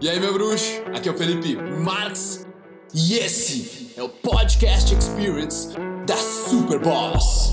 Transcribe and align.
E 0.00 0.08
aí, 0.08 0.20
meu 0.20 0.32
bruxo? 0.32 0.80
Aqui 0.94 1.08
é 1.08 1.12
o 1.12 1.18
Felipe 1.18 1.56
Marx 1.56 2.46
e 2.94 3.14
esse 3.14 3.92
é 3.96 4.02
o 4.02 4.08
Podcast 4.08 4.94
Experience 4.94 5.76
da 6.06 6.14
Super 6.14 6.78
Boss. 6.78 7.52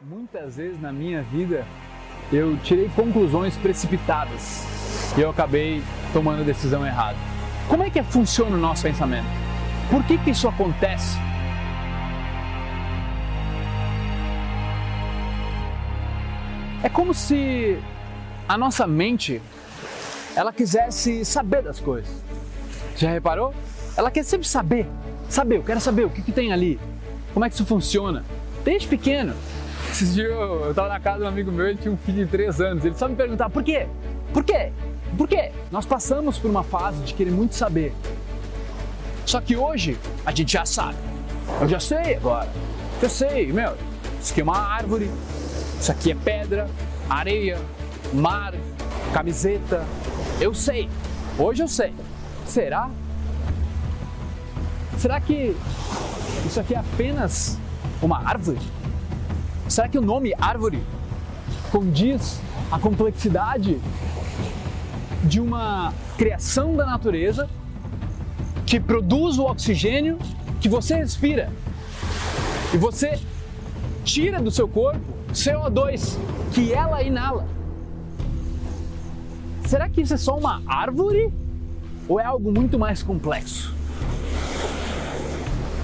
Muitas 0.00 0.56
vezes 0.56 0.80
na 0.80 0.90
minha 0.90 1.20
vida 1.22 1.66
eu 2.32 2.56
tirei 2.64 2.88
conclusões 2.96 3.54
precipitadas 3.58 4.64
e 5.14 5.20
eu 5.20 5.28
acabei 5.28 5.82
tomando 6.14 6.40
a 6.40 6.44
decisão 6.44 6.86
errada. 6.86 7.18
Como 7.68 7.82
é 7.82 7.90
que 7.90 8.02
funciona 8.02 8.56
o 8.56 8.58
nosso 8.58 8.84
pensamento? 8.84 9.28
Por 9.90 10.02
que, 10.04 10.16
que 10.16 10.30
isso 10.30 10.48
acontece? 10.48 11.18
É 16.82 16.88
como 16.88 17.12
se 17.12 17.78
a 18.50 18.58
nossa 18.58 18.84
mente 18.84 19.40
ela 20.34 20.52
quisesse 20.52 21.24
saber 21.24 21.62
das 21.62 21.78
coisas. 21.78 22.12
Já 22.96 23.08
reparou? 23.08 23.54
Ela 23.96 24.10
quer 24.10 24.24
sempre 24.24 24.48
saber. 24.48 24.88
Saber, 25.28 25.58
eu 25.58 25.62
quero 25.62 25.80
saber 25.80 26.04
o 26.04 26.10
que, 26.10 26.20
que 26.20 26.32
tem 26.32 26.52
ali, 26.52 26.80
como 27.32 27.44
é 27.44 27.48
que 27.48 27.54
isso 27.54 27.64
funciona. 27.64 28.24
Desde 28.64 28.88
pequeno. 28.88 29.34
Esses 29.88 30.14
dias 30.14 30.32
eu 30.32 30.70
estava 30.70 30.88
na 30.88 30.98
casa 30.98 31.18
de 31.18 31.24
um 31.26 31.28
amigo 31.28 31.52
meu, 31.52 31.68
ele 31.68 31.78
tinha 31.78 31.94
um 31.94 31.96
filho 31.96 32.24
de 32.24 32.30
3 32.32 32.60
anos. 32.60 32.84
Ele 32.84 32.96
só 32.96 33.08
me 33.08 33.14
perguntava 33.14 33.50
por 33.50 33.62
quê? 33.62 33.86
Por 34.32 34.42
quê? 34.42 34.72
Por 35.16 35.28
quê? 35.28 35.52
Nós 35.70 35.86
passamos 35.86 36.36
por 36.36 36.50
uma 36.50 36.64
fase 36.64 37.04
de 37.04 37.14
querer 37.14 37.30
muito 37.30 37.54
saber. 37.54 37.94
Só 39.26 39.40
que 39.40 39.54
hoje 39.54 39.96
a 40.26 40.32
gente 40.32 40.54
já 40.54 40.66
sabe. 40.66 40.98
Eu 41.60 41.68
já 41.68 41.78
sei 41.78 42.16
agora. 42.16 42.50
Já 43.00 43.08
sei, 43.08 43.52
meu. 43.52 43.76
Isso 44.20 44.32
aqui 44.32 44.40
é 44.40 44.44
uma 44.44 44.58
árvore, 44.58 45.08
isso 45.80 45.92
aqui 45.92 46.10
é 46.10 46.14
pedra, 46.16 46.68
areia, 47.08 47.56
mar, 48.12 48.54
camiseta. 49.12 49.84
Eu 50.40 50.54
sei. 50.54 50.88
Hoje 51.38 51.62
eu 51.62 51.68
sei. 51.68 51.94
Será? 52.46 52.90
Será 54.98 55.20
que 55.20 55.56
isso 56.44 56.60
aqui 56.60 56.74
é 56.74 56.78
apenas 56.78 57.58
uma 58.02 58.18
árvore? 58.26 58.60
Será 59.68 59.88
que 59.88 59.98
o 59.98 60.02
nome 60.02 60.34
árvore 60.38 60.82
condiz 61.70 62.40
a 62.70 62.78
complexidade 62.78 63.80
de 65.24 65.40
uma 65.40 65.92
criação 66.18 66.74
da 66.74 66.84
natureza 66.84 67.48
que 68.66 68.80
produz 68.80 69.38
o 69.38 69.44
oxigênio 69.44 70.18
que 70.60 70.68
você 70.68 70.96
respira 70.96 71.50
e 72.72 72.76
você 72.76 73.18
tira 74.04 74.40
do 74.40 74.50
seu 74.50 74.68
corpo 74.68 75.00
CO2 75.32 76.18
que 76.52 76.72
ela 76.72 77.02
inala? 77.02 77.59
Será 79.70 79.88
que 79.88 80.00
isso 80.00 80.14
é 80.14 80.16
só 80.16 80.36
uma 80.36 80.60
árvore 80.66 81.32
ou 82.08 82.18
é 82.18 82.24
algo 82.24 82.50
muito 82.50 82.76
mais 82.76 83.04
complexo? 83.04 83.72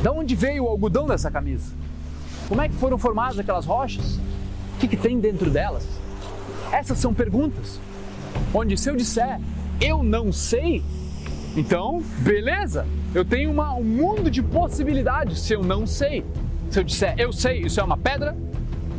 Da 0.02 0.10
onde 0.10 0.34
veio 0.34 0.64
o 0.64 0.68
algodão 0.68 1.06
dessa 1.06 1.30
camisa? 1.30 1.72
Como 2.48 2.60
é 2.60 2.68
que 2.68 2.74
foram 2.74 2.98
formadas 2.98 3.38
aquelas 3.38 3.64
rochas? 3.64 4.16
O 4.74 4.78
que, 4.80 4.88
que 4.88 4.96
tem 4.96 5.20
dentro 5.20 5.52
delas? 5.52 5.86
Essas 6.72 6.98
são 6.98 7.14
perguntas. 7.14 7.78
Onde 8.52 8.76
se 8.76 8.90
eu 8.90 8.96
disser 8.96 9.38
eu 9.80 10.02
não 10.02 10.32
sei, 10.32 10.82
então 11.56 12.02
beleza, 12.18 12.84
eu 13.14 13.24
tenho 13.24 13.52
uma, 13.52 13.72
um 13.72 13.84
mundo 13.84 14.28
de 14.28 14.42
possibilidades 14.42 15.38
se 15.38 15.52
eu 15.52 15.62
não 15.62 15.86
sei. 15.86 16.24
Se 16.72 16.80
eu 16.80 16.82
disser 16.82 17.14
eu 17.18 17.32
sei, 17.32 17.60
isso 17.60 17.78
é 17.78 17.84
uma 17.84 17.96
pedra, 17.96 18.36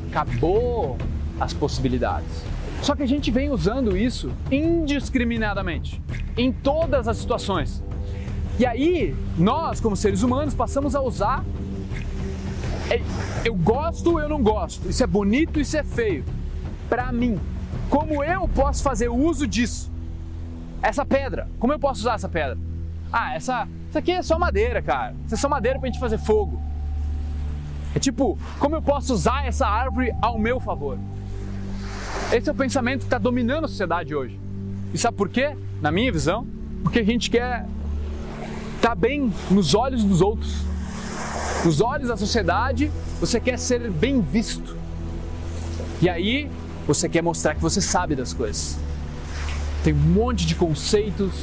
acabou 0.10 0.98
as 1.42 1.52
possibilidades. 1.52 2.57
Só 2.82 2.96
que 2.96 3.04
a 3.04 3.08
gente 3.08 3.32
vem 3.32 3.50
usando 3.50 3.98
isso 3.98 4.32
indiscriminadamente, 4.52 6.02
em 6.38 6.52
todas 6.52 7.08
as 7.08 7.18
situações. 7.18 7.84
E 8.60 8.66
aí, 8.66 9.16
nós, 9.38 9.80
como 9.80 9.96
seres 9.96 10.24
humanos, 10.24 10.54
passamos 10.54 10.96
a 10.96 11.02
usar. 11.02 11.44
Eu 13.44 13.54
gosto, 13.56 14.20
eu 14.20 14.30
não 14.30 14.42
gosto. 14.42 14.90
Isso 14.90 15.04
é 15.04 15.08
bonito, 15.08 15.60
isso 15.60 15.78
é 15.78 15.84
feio. 15.84 16.24
Para 16.90 17.12
mim, 17.12 17.38
como 17.90 18.24
eu 18.24 18.48
posso 18.48 18.82
fazer 18.82 19.10
uso 19.10 19.46
disso? 19.46 19.92
Essa 20.82 21.06
pedra, 21.06 21.48
como 21.60 21.74
eu 21.74 21.80
posso 21.80 22.02
usar 22.02 22.16
essa 22.16 22.30
pedra? 22.30 22.58
Ah, 23.12 23.36
essa, 23.36 23.68
isso 23.90 23.98
aqui 23.98 24.12
é 24.12 24.22
só 24.22 24.40
madeira, 24.40 24.82
cara. 24.82 25.16
Isso 25.26 25.36
é 25.36 25.38
só 25.38 25.50
madeira 25.50 25.80
pra 25.80 25.88
gente 25.88 26.00
fazer 26.00 26.18
fogo. 26.18 26.62
É 27.96 28.00
tipo, 28.00 28.38
como 28.60 28.76
eu 28.76 28.82
posso 28.82 29.14
usar 29.14 29.46
essa 29.46 29.68
árvore 29.68 30.14
ao 30.22 30.38
meu 30.38 30.60
favor? 30.60 30.98
Esse 32.32 32.50
é 32.50 32.52
o 32.52 32.56
pensamento 32.56 33.00
que 33.00 33.06
está 33.06 33.18
dominando 33.18 33.64
a 33.66 33.68
sociedade 33.70 34.14
hoje. 34.14 34.38
E 34.94 34.98
sabe 34.98 35.16
por 35.16 35.30
quê? 35.30 35.56
Na 35.82 35.92
minha 35.92 36.12
visão, 36.12 36.46
porque 36.84 37.00
a 37.00 37.04
gente 37.04 37.30
quer 37.30 37.66
estar 38.76 38.90
tá 38.90 38.96
bem 38.96 39.32
nos 39.50 39.74
olhos 39.74 40.04
dos 40.04 40.22
outros. 40.22 40.54
Nos 41.64 41.80
olhos 41.80 42.10
da 42.10 42.18
sociedade, 42.18 42.92
você 43.22 43.40
quer 43.40 43.58
ser 43.58 43.90
bem 43.90 44.20
visto. 44.20 44.76
E 46.02 46.10
aí, 46.10 46.52
você 46.86 47.08
quer 47.08 47.24
mostrar 47.24 47.56
que 47.56 47.62
você 47.62 47.80
sabe 47.80 48.14
das 48.14 48.34
coisas. 48.34 48.78
Tem 49.82 49.94
um 49.94 49.98
monte 49.98 50.46
de 50.46 50.54
conceitos, 50.54 51.34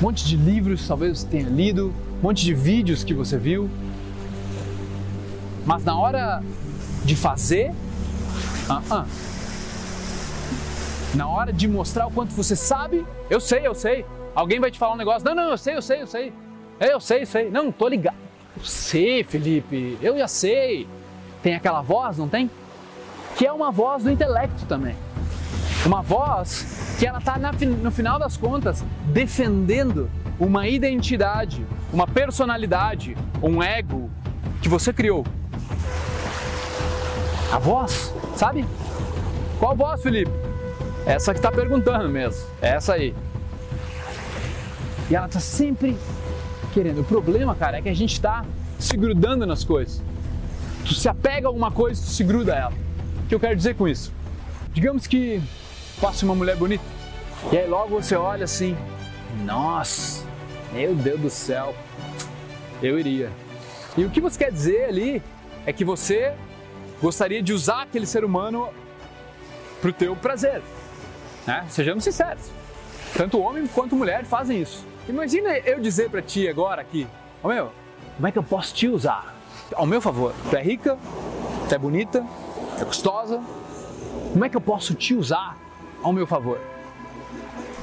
um 0.00 0.02
monte 0.02 0.24
de 0.24 0.36
livros, 0.36 0.86
talvez 0.86 1.20
você 1.20 1.26
tenha 1.28 1.48
lido, 1.48 1.94
um 2.18 2.22
monte 2.22 2.44
de 2.44 2.54
vídeos 2.54 3.04
que 3.04 3.14
você 3.14 3.38
viu. 3.38 3.70
Mas 5.64 5.84
na 5.84 5.96
hora 5.96 6.42
de 7.04 7.14
fazer, 7.14 7.70
uh 8.68 8.82
-uh 8.90 9.06
na 11.14 11.28
hora 11.28 11.52
de 11.52 11.66
mostrar 11.66 12.06
o 12.06 12.10
quanto 12.10 12.32
você 12.32 12.54
sabe, 12.54 13.04
eu 13.28 13.40
sei, 13.40 13.66
eu 13.66 13.74
sei. 13.74 14.04
Alguém 14.34 14.60
vai 14.60 14.70
te 14.70 14.78
falar 14.78 14.94
um 14.94 14.96
negócio, 14.96 15.24
não, 15.24 15.34
não, 15.34 15.50
eu 15.50 15.58
sei, 15.58 15.76
eu 15.76 15.82
sei, 15.82 16.02
eu 16.02 16.06
sei. 16.06 16.32
É, 16.78 16.92
eu 16.92 17.00
sei, 17.00 17.22
eu 17.22 17.26
sei. 17.26 17.50
Não, 17.50 17.70
tô 17.72 17.88
ligado. 17.88 18.16
Eu 18.56 18.64
sei, 18.64 19.24
Felipe, 19.24 19.98
eu 20.00 20.16
já 20.16 20.28
sei. 20.28 20.86
Tem 21.42 21.54
aquela 21.54 21.82
voz, 21.82 22.18
não 22.18 22.28
tem? 22.28 22.50
Que 23.36 23.46
é 23.46 23.52
uma 23.52 23.70
voz 23.70 24.04
do 24.04 24.10
intelecto 24.10 24.66
também. 24.66 24.94
Uma 25.84 26.02
voz 26.02 26.96
que 26.98 27.06
ela 27.06 27.18
está 27.18 27.38
no 27.38 27.90
final 27.90 28.18
das 28.18 28.36
contas 28.36 28.84
defendendo 29.06 30.10
uma 30.38 30.68
identidade, 30.68 31.64
uma 31.92 32.06
personalidade, 32.06 33.16
um 33.42 33.62
ego 33.62 34.10
que 34.62 34.68
você 34.68 34.92
criou. 34.92 35.24
A 37.52 37.58
voz, 37.58 38.14
sabe? 38.36 38.64
Qual 39.58 39.74
voz, 39.74 40.02
Felipe? 40.02 40.49
Essa 41.10 41.32
que 41.32 41.40
está 41.40 41.50
perguntando 41.50 42.08
mesmo, 42.08 42.40
é 42.62 42.68
essa 42.68 42.94
aí. 42.94 43.12
E 45.10 45.16
ela 45.16 45.26
está 45.26 45.40
sempre 45.40 45.98
querendo. 46.72 47.00
O 47.00 47.04
problema, 47.04 47.52
cara, 47.52 47.78
é 47.78 47.82
que 47.82 47.88
a 47.88 47.94
gente 47.94 48.12
está 48.12 48.44
se 48.78 48.96
grudando 48.96 49.44
nas 49.44 49.64
coisas. 49.64 50.00
Tu 50.84 50.94
se 50.94 51.08
apega 51.08 51.48
a 51.48 51.50
alguma 51.50 51.72
coisa, 51.72 52.00
tu 52.00 52.06
se 52.06 52.22
gruda 52.22 52.54
a 52.54 52.58
ela. 52.58 52.72
O 53.24 53.26
que 53.26 53.34
eu 53.34 53.40
quero 53.40 53.56
dizer 53.56 53.74
com 53.74 53.88
isso? 53.88 54.12
Digamos 54.72 55.08
que 55.08 55.42
passe 56.00 56.24
uma 56.24 56.36
mulher 56.36 56.54
bonita 56.54 56.84
e 57.52 57.58
aí 57.58 57.66
logo 57.66 58.00
você 58.00 58.14
olha 58.14 58.44
assim, 58.44 58.76
nossa, 59.44 60.24
meu 60.72 60.94
Deus 60.94 61.20
do 61.20 61.28
céu, 61.28 61.74
eu 62.80 62.96
iria. 62.96 63.32
E 63.98 64.04
o 64.04 64.10
que 64.10 64.20
você 64.20 64.38
quer 64.38 64.52
dizer 64.52 64.84
ali 64.84 65.20
é 65.66 65.72
que 65.72 65.84
você 65.84 66.34
gostaria 67.02 67.42
de 67.42 67.52
usar 67.52 67.82
aquele 67.82 68.06
ser 68.06 68.24
humano 68.24 68.68
para 69.80 69.90
o 69.90 69.92
teu 69.92 70.14
prazer. 70.14 70.62
Né? 71.50 71.64
Sejamos 71.68 72.04
sinceros. 72.04 72.48
Tanto 73.16 73.40
homem 73.40 73.66
quanto 73.66 73.96
mulher 73.96 74.24
fazem 74.24 74.62
isso. 74.62 74.86
Imagina 75.08 75.58
eu 75.58 75.80
dizer 75.80 76.08
para 76.08 76.22
ti 76.22 76.48
agora 76.48 76.80
aqui, 76.80 77.08
oh, 77.42 77.48
meu, 77.48 77.72
como 78.14 78.28
é 78.28 78.30
que 78.30 78.38
eu 78.38 78.42
posso 78.42 78.72
te 78.72 78.86
usar? 78.86 79.34
Ao 79.74 79.84
meu 79.84 80.00
favor. 80.00 80.32
Tu 80.48 80.56
é 80.56 80.62
rica, 80.62 80.96
tu 81.68 81.74
é 81.74 81.78
bonita, 81.78 82.24
tu 82.76 82.82
é 82.82 82.84
gostosa. 82.84 83.42
Como 84.32 84.44
é 84.44 84.48
que 84.48 84.56
eu 84.56 84.60
posso 84.60 84.94
te 84.94 85.12
usar 85.12 85.56
ao 86.04 86.12
meu 86.12 86.24
favor? 86.24 86.60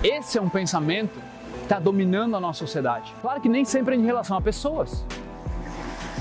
Esse 0.02 0.38
é 0.38 0.42
um 0.42 0.48
pensamento 0.48 1.20
que 1.58 1.64
está 1.64 1.78
dominando 1.78 2.38
a 2.38 2.40
nossa 2.40 2.60
sociedade. 2.60 3.14
Claro 3.22 3.42
que 3.42 3.50
nem 3.50 3.66
sempre 3.66 3.96
é 3.96 3.98
em 3.98 4.06
relação 4.06 4.38
a 4.38 4.42
pessoas. 4.42 5.04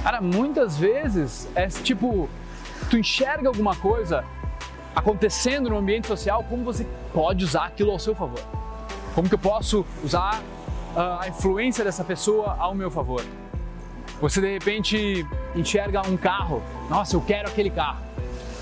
Cara, 0.03 0.21
muitas 0.21 0.77
vezes 0.77 1.49
é 1.55 1.69
tipo, 1.69 2.29
tu 2.91 2.99
enxerga 2.99 3.49
alguma 3.49 3.77
coisa 3.77 4.25
acontecendo 4.97 5.69
no 5.69 5.77
ambiente 5.77 6.07
social, 6.07 6.45
como 6.49 6.65
você 6.65 6.87
pode 7.17 7.47
usar 7.47 7.65
aquilo 7.65 7.93
ao 7.93 7.99
seu 7.99 8.15
favor? 8.15 8.39
Como 9.15 9.27
que 9.27 9.35
eu 9.35 9.39
posso 9.39 9.87
usar 10.05 10.43
uh, 10.95 11.21
a 11.23 11.29
influência 11.29 11.83
dessa 11.83 12.05
pessoa 12.05 12.55
ao 12.59 12.75
meu 12.75 12.91
favor? 12.91 13.25
Você 14.21 14.39
de 14.39 14.53
repente 14.53 15.27
enxerga 15.55 16.07
um 16.07 16.19
carro, 16.19 16.63
nossa, 16.91 17.17
eu 17.17 17.23
quero 17.23 17.49
aquele 17.49 17.71
carro. 17.71 18.05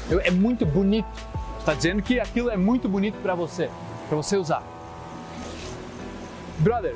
Eu, 0.08 0.20
é 0.20 0.30
muito 0.30 0.64
bonito. 0.64 1.08
Está 1.58 1.74
dizendo 1.74 2.00
que 2.00 2.20
aquilo 2.20 2.48
é 2.48 2.56
muito 2.56 2.88
bonito 2.88 3.16
para 3.20 3.34
você, 3.34 3.68
para 4.08 4.16
você 4.16 4.36
usar. 4.36 4.62
Brother, 6.60 6.94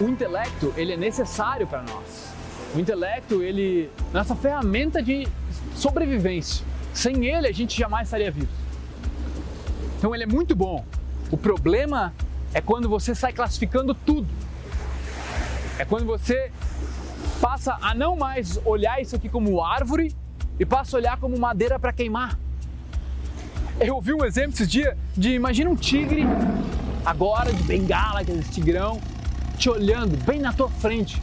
o 0.00 0.04
intelecto 0.04 0.72
ele 0.76 0.92
é 0.92 0.96
necessário 0.96 1.66
para 1.66 1.82
nós. 1.82 2.32
O 2.72 2.78
intelecto 2.78 3.42
ele 3.42 3.90
nossa 4.12 4.36
ferramenta 4.36 5.02
de 5.02 5.26
sobrevivência. 5.74 6.64
Sem 6.92 7.26
ele, 7.26 7.48
a 7.48 7.52
gente 7.52 7.76
jamais 7.76 8.06
estaria 8.06 8.30
vivo. 8.30 8.63
Então 10.04 10.14
ele 10.14 10.24
é 10.24 10.26
muito 10.26 10.54
bom. 10.54 10.84
O 11.30 11.36
problema 11.38 12.12
é 12.52 12.60
quando 12.60 12.90
você 12.90 13.14
sai 13.14 13.32
classificando 13.32 13.94
tudo. 13.94 14.28
É 15.78 15.84
quando 15.86 16.04
você 16.04 16.52
passa 17.40 17.78
a 17.80 17.94
não 17.94 18.14
mais 18.14 18.60
olhar 18.66 19.00
isso 19.00 19.16
aqui 19.16 19.30
como 19.30 19.64
árvore 19.64 20.14
e 20.60 20.66
passa 20.66 20.94
a 20.94 21.00
olhar 21.00 21.16
como 21.16 21.40
madeira 21.40 21.78
para 21.78 21.90
queimar. 21.90 22.38
Eu 23.80 23.94
ouvi 23.94 24.12
um 24.12 24.26
exemplo 24.26 24.50
esses 24.50 24.68
dias 24.68 24.94
de 25.16 25.30
imagina 25.30 25.70
um 25.70 25.74
tigre 25.74 26.24
agora 27.02 27.50
de 27.50 27.62
bengala, 27.62 28.20
aquele 28.20 28.42
tigrão, 28.42 29.00
te 29.56 29.70
olhando 29.70 30.22
bem 30.22 30.38
na 30.38 30.52
tua 30.52 30.68
frente. 30.68 31.22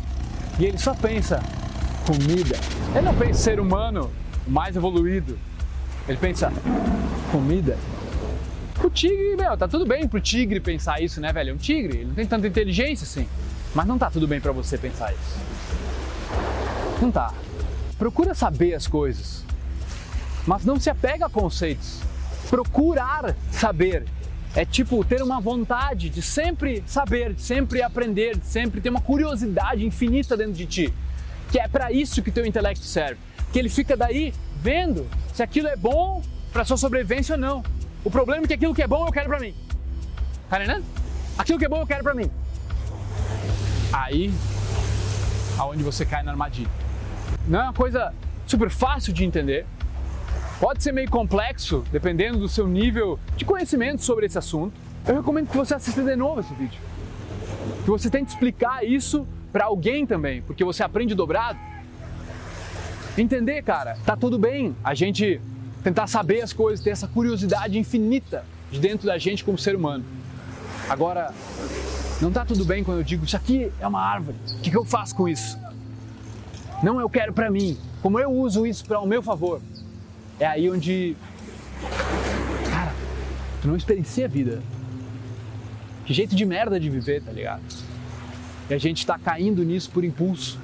E 0.58 0.66
ele 0.66 0.80
só 0.80 0.96
pensa 0.96 1.40
comida. 2.08 2.56
Ele 2.96 3.02
não 3.02 3.14
pensa 3.14 3.44
ser 3.44 3.60
humano 3.60 4.10
mais 4.48 4.76
evoluído. 4.76 5.38
Ele 6.08 6.18
pensa 6.18 6.52
comida. 7.32 7.78
O 8.84 8.90
tigre, 8.90 9.36
meu, 9.36 9.56
tá 9.56 9.68
tudo 9.68 9.86
bem 9.86 10.08
pro 10.08 10.20
tigre 10.20 10.60
pensar 10.60 11.02
isso, 11.02 11.22
né, 11.22 11.32
velho? 11.32 11.52
É 11.52 11.54
um 11.54 11.58
tigre, 11.58 12.00
ele 12.00 12.06
não 12.06 12.16
tem 12.16 12.26
tanta 12.26 12.48
inteligência 12.48 13.06
assim. 13.06 13.28
Mas 13.76 13.86
não 13.86 13.98
tá 13.98 14.10
tudo 14.10 14.28
bem 14.28 14.42
para 14.42 14.52
você 14.52 14.78
pensar 14.78 15.14
isso. 15.14 15.40
Não 17.02 17.12
tá. 17.12 17.34
Procura 17.98 18.34
saber 18.34 18.74
as 18.74 18.88
coisas. 18.88 19.44
Mas 20.46 20.66
não 20.66 20.80
se 20.80 20.90
apega 20.90 21.28
a 21.28 21.30
conceitos. 21.30 22.00
Procurar 22.50 23.36
saber 23.52 24.06
é 24.56 24.66
tipo 24.66 25.04
ter 25.06 25.22
uma 25.22 25.40
vontade 25.40 26.10
de 26.10 26.22
sempre 26.22 26.84
saber, 26.86 27.34
de 27.34 27.42
sempre 27.42 27.82
aprender, 27.82 28.38
de 28.38 28.48
sempre 28.48 28.82
ter 28.82 28.90
uma 28.90 29.02
curiosidade 29.02 29.86
infinita 29.86 30.36
dentro 30.36 30.54
de 30.54 30.66
ti. 30.66 30.94
Que 31.52 31.60
é 31.60 31.68
para 31.68 31.92
isso 31.92 32.22
que 32.22 32.32
teu 32.32 32.46
intelecto 32.46 32.84
serve. 32.84 33.20
Que 33.54 33.60
ele 33.60 33.70
fica 33.70 33.96
daí 33.96 34.34
vendo 34.62 35.08
se 35.34 35.44
aquilo 35.44 35.68
é 35.68 35.76
bom 35.76 36.22
para 36.52 36.66
sua 36.66 36.78
sobrevivência 36.78 37.36
ou 37.36 37.42
não. 37.42 37.64
O 38.04 38.10
problema 38.10 38.44
é 38.44 38.48
que 38.48 38.54
aquilo 38.54 38.74
que 38.74 38.82
é 38.82 38.88
bom 38.88 39.06
eu 39.06 39.12
quero 39.12 39.30
para 39.30 39.40
mim. 39.40 39.54
Tá 40.50 40.58
entendendo? 40.58 40.86
Aquilo 41.38 41.60
que 41.60 41.66
é 41.66 41.70
bom 41.70 41.82
eu 41.82 41.88
quero 41.88 42.04
para 42.04 42.14
mim. 42.14 42.30
Aí, 43.94 44.34
aonde 45.58 45.84
você 45.84 46.06
cai 46.06 46.24
na 46.24 46.32
armadilha. 46.32 46.70
Não 47.48 47.60
é 47.60 47.64
uma 47.64 47.74
coisa 47.74 48.14
super 48.48 48.70
fácil 48.70 49.14
de 49.14 49.24
entender. 49.24 49.66
Pode 50.60 50.84
ser 50.84 50.92
meio 50.92 51.10
complexo, 51.10 51.84
dependendo 51.92 52.38
do 52.40 52.48
seu 52.48 52.68
nível 52.68 53.20
de 53.36 53.46
conhecimento 53.46 54.04
sobre 54.04 54.26
esse 54.26 54.38
assunto. 54.38 54.74
Eu 55.08 55.16
recomendo 55.16 55.50
que 55.50 55.58
você 55.58 55.74
assista 55.74 56.04
de 56.04 56.16
novo 56.16 56.42
esse 56.42 56.54
vídeo. 56.54 56.80
Que 57.84 57.90
você 57.90 58.10
tente 58.10 58.32
explicar 58.32 58.84
isso 58.84 59.28
para 59.52 59.66
alguém 59.66 60.06
também, 60.06 60.42
porque 60.42 60.64
você 60.64 60.84
aprende 60.84 61.14
dobrado. 61.16 61.60
Entender, 63.18 63.62
cara, 63.64 63.98
tá 64.06 64.16
tudo 64.16 64.40
bem 64.40 64.76
a 64.84 64.94
gente 64.94 65.42
tentar 65.84 66.08
saber 66.08 66.42
as 66.42 66.54
coisas, 66.54 66.84
ter 66.84 66.92
essa 66.92 67.08
curiosidade 67.08 67.78
infinita 67.78 68.46
de 68.72 68.80
dentro 68.80 69.08
da 69.08 69.18
gente 69.18 69.44
como 69.44 69.58
ser 69.58 69.76
humano. 69.76 70.06
Agora, 70.90 71.34
não 72.22 72.32
tá 72.32 72.46
tudo 72.46 72.64
bem 72.66 72.84
quando 72.84 73.00
eu 73.00 73.04
digo 73.04 73.26
isso 73.26 73.36
aqui 73.36 73.72
é 73.80 73.88
uma 73.88 74.02
árvore. 74.02 74.38
O 74.58 74.62
que, 74.62 74.70
que 74.70 74.78
eu 74.78 74.86
faço 74.86 75.16
com 75.16 75.28
isso? 75.28 75.58
Não 76.84 77.00
eu 77.00 77.10
quero 77.10 77.34
para 77.34 77.50
mim. 77.50 77.78
Como 78.02 78.20
eu 78.20 78.32
uso 78.32 78.66
isso 78.66 78.86
para 78.86 79.00
o 79.00 79.08
meu 79.08 79.22
favor? 79.22 79.62
É 80.40 80.46
aí 80.46 80.70
onde, 80.70 81.16
cara, 82.70 82.94
tu 83.62 83.68
não 83.68 83.76
experiencia 83.76 84.26
a 84.26 84.28
vida. 84.28 84.62
Que 86.06 86.14
jeito 86.14 86.36
de 86.36 86.46
merda 86.46 86.80
de 86.80 86.90
viver, 86.90 87.22
tá 87.22 87.32
ligado? 87.32 87.62
E 88.70 88.74
a 88.74 88.78
gente 88.78 89.06
tá 89.06 89.20
caindo 89.20 89.64
nisso 89.64 89.90
por 89.92 90.04
impulso. 90.04 90.60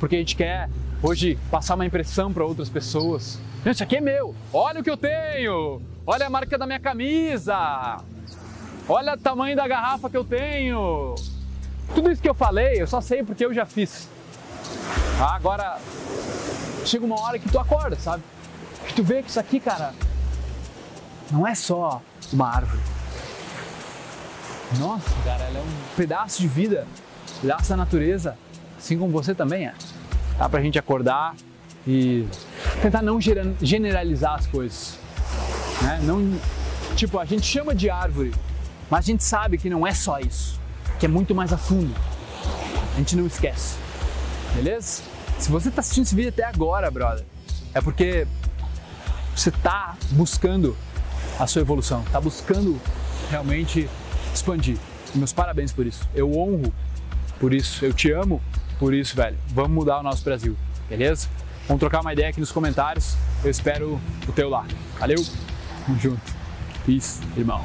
Porque 0.00 0.16
a 0.16 0.18
gente 0.18 0.34
quer 0.34 0.70
hoje 1.02 1.38
passar 1.50 1.74
uma 1.74 1.84
impressão 1.84 2.32
para 2.32 2.44
outras 2.44 2.68
pessoas. 2.68 3.38
Isso 3.64 3.82
aqui 3.82 3.96
é 3.96 4.00
meu. 4.00 4.34
Olha 4.52 4.80
o 4.80 4.84
que 4.84 4.90
eu 4.90 4.96
tenho. 4.96 5.80
Olha 6.04 6.26
a 6.26 6.30
marca 6.30 6.58
da 6.58 6.66
minha 6.66 6.80
camisa. 6.80 7.98
Olha 8.88 9.14
o 9.14 9.18
tamanho 9.18 9.54
da 9.54 9.68
garrafa 9.68 10.10
que 10.10 10.16
eu 10.16 10.24
tenho. 10.24 11.14
Tudo 11.94 12.10
isso 12.10 12.20
que 12.20 12.28
eu 12.28 12.34
falei, 12.34 12.82
eu 12.82 12.86
só 12.86 13.00
sei 13.00 13.22
porque 13.22 13.44
eu 13.44 13.54
já 13.54 13.64
fiz. 13.64 14.08
Ah, 15.20 15.36
agora, 15.36 15.78
chega 16.84 17.04
uma 17.04 17.20
hora 17.20 17.38
que 17.38 17.48
tu 17.48 17.58
acorda, 17.58 17.96
sabe? 17.96 18.22
Que 18.88 18.94
tu 18.94 19.04
vê 19.04 19.22
que 19.22 19.30
isso 19.30 19.38
aqui, 19.38 19.60
cara, 19.60 19.94
não 21.30 21.46
é 21.46 21.54
só 21.54 22.02
uma 22.32 22.48
árvore. 22.48 22.82
Nossa, 24.78 25.10
cara, 25.24 25.44
ela 25.44 25.58
é 25.58 25.62
um 25.62 25.96
pedaço 25.96 26.40
de 26.40 26.48
vida, 26.48 26.86
um 27.36 27.40
pedaço 27.42 27.68
da 27.68 27.76
natureza, 27.76 28.36
assim 28.76 28.98
como 28.98 29.12
você 29.12 29.34
também 29.34 29.66
é. 29.66 29.74
Dá 30.38 30.48
pra 30.48 30.60
gente 30.60 30.78
acordar 30.78 31.36
e 31.86 32.26
tentar 32.80 33.02
não 33.02 33.18
generalizar 33.60 34.34
as 34.34 34.46
coisas. 34.46 34.98
Né? 35.82 36.00
Não, 36.02 36.38
tipo, 36.96 37.18
a 37.18 37.24
gente 37.24 37.44
chama 37.46 37.74
de 37.74 37.90
árvore, 37.90 38.32
mas 38.90 39.00
a 39.00 39.06
gente 39.06 39.24
sabe 39.24 39.58
que 39.58 39.68
não 39.68 39.86
é 39.86 39.92
só 39.92 40.18
isso, 40.18 40.60
que 40.98 41.06
é 41.06 41.08
muito 41.08 41.34
mais 41.34 41.52
a 41.52 41.58
fundo. 41.58 41.94
A 42.94 42.98
gente 42.98 43.16
não 43.16 43.26
esquece. 43.26 43.76
Beleza? 44.54 45.02
Se 45.38 45.50
você 45.50 45.68
está 45.68 45.80
assistindo 45.80 46.04
esse 46.04 46.14
vídeo 46.14 46.28
até 46.28 46.44
agora, 46.44 46.90
brother, 46.90 47.24
é 47.74 47.80
porque 47.80 48.26
você 49.34 49.48
está 49.48 49.96
buscando 50.10 50.76
a 51.38 51.46
sua 51.46 51.62
evolução, 51.62 52.02
está 52.02 52.20
buscando 52.20 52.80
realmente 53.30 53.88
expandir. 54.32 54.76
Meus 55.14 55.32
parabéns 55.32 55.72
por 55.72 55.86
isso. 55.86 56.06
Eu 56.14 56.30
honro 56.38 56.72
por 57.38 57.52
isso. 57.52 57.84
Eu 57.84 57.92
te 57.92 58.10
amo 58.12 58.40
por 58.78 58.94
isso, 58.94 59.16
velho. 59.16 59.36
Vamos 59.48 59.72
mudar 59.72 60.00
o 60.00 60.02
nosso 60.02 60.22
Brasil, 60.22 60.56
beleza? 60.88 61.28
Vamos 61.68 61.80
trocar 61.80 62.00
uma 62.00 62.12
ideia 62.12 62.28
aqui 62.28 62.40
nos 62.40 62.52
comentários. 62.52 63.16
Eu 63.44 63.50
espero 63.50 64.00
o 64.28 64.32
teu 64.32 64.48
lá. 64.48 64.66
Valeu? 64.98 65.24
Tamo 65.86 65.98
junto. 65.98 66.32
Peace, 66.84 67.20
irmão. 67.36 67.64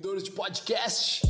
ouvidores 0.00 0.24
de 0.24 0.30
podcast. 0.30 1.29